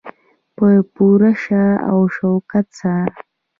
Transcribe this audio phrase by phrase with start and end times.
[0.55, 3.13] په پوره شان او شوکت سره.